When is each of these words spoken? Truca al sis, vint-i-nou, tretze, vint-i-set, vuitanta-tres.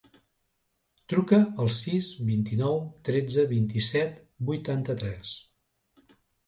Truca 1.13 1.39
al 1.65 1.69
sis, 1.81 2.09
vint-i-nou, 2.31 2.81
tretze, 3.11 3.47
vint-i-set, 3.55 4.21
vuitanta-tres. 4.51 5.41